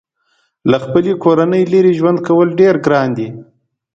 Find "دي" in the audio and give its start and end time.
3.17-3.27